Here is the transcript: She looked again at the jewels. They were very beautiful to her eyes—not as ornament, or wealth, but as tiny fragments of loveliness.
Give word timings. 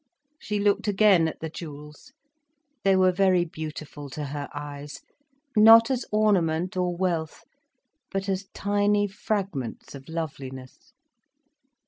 She 0.39 0.57
looked 0.59 0.87
again 0.87 1.27
at 1.27 1.41
the 1.41 1.49
jewels. 1.51 2.11
They 2.83 2.95
were 2.95 3.11
very 3.11 3.45
beautiful 3.45 4.09
to 4.09 4.25
her 4.25 4.49
eyes—not 4.51 5.91
as 5.91 6.07
ornament, 6.11 6.75
or 6.75 6.97
wealth, 6.97 7.43
but 8.09 8.27
as 8.27 8.47
tiny 8.55 9.05
fragments 9.07 9.93
of 9.93 10.09
loveliness. 10.09 10.93